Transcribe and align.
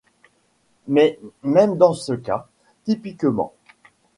Mais 0.87 1.19
même 1.43 1.77
dans 1.77 1.93
ce 1.93 2.13
cas, 2.13 2.47
typiquement. 2.85 3.53